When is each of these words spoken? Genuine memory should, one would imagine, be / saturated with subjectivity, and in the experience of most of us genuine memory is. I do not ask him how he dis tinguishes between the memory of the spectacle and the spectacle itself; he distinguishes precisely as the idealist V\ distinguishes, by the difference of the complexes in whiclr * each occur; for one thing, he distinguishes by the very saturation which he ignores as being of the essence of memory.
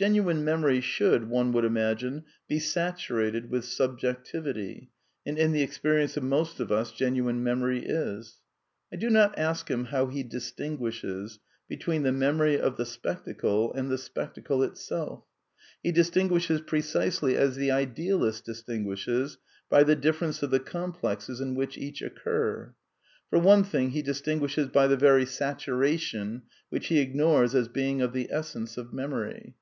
Genuine 0.00 0.42
memory 0.42 0.80
should, 0.80 1.28
one 1.28 1.52
would 1.52 1.66
imagine, 1.66 2.24
be 2.48 2.58
/ 2.58 2.58
saturated 2.58 3.50
with 3.50 3.66
subjectivity, 3.66 4.88
and 5.26 5.38
in 5.38 5.52
the 5.52 5.60
experience 5.60 6.16
of 6.16 6.22
most 6.22 6.58
of 6.58 6.72
us 6.72 6.90
genuine 6.90 7.42
memory 7.42 7.84
is. 7.84 8.38
I 8.90 8.96
do 8.96 9.10
not 9.10 9.38
ask 9.38 9.68
him 9.70 9.84
how 9.84 10.06
he 10.06 10.22
dis 10.22 10.52
tinguishes 10.52 11.38
between 11.68 12.02
the 12.02 12.12
memory 12.12 12.58
of 12.58 12.78
the 12.78 12.86
spectacle 12.86 13.74
and 13.74 13.90
the 13.90 13.98
spectacle 13.98 14.62
itself; 14.62 15.22
he 15.82 15.92
distinguishes 15.92 16.62
precisely 16.62 17.36
as 17.36 17.56
the 17.56 17.70
idealist 17.70 18.46
V\ 18.46 18.52
distinguishes, 18.52 19.36
by 19.68 19.82
the 19.84 19.96
difference 19.96 20.42
of 20.42 20.50
the 20.50 20.60
complexes 20.60 21.42
in 21.42 21.54
whiclr 21.54 21.76
* 21.76 21.76
each 21.86 22.00
occur; 22.00 22.72
for 23.28 23.38
one 23.38 23.64
thing, 23.64 23.90
he 23.90 24.00
distinguishes 24.00 24.68
by 24.68 24.86
the 24.86 24.96
very 24.96 25.26
saturation 25.26 26.44
which 26.70 26.86
he 26.86 27.00
ignores 27.00 27.54
as 27.54 27.68
being 27.68 28.00
of 28.00 28.14
the 28.14 28.28
essence 28.32 28.78
of 28.78 28.94
memory. 28.94 29.56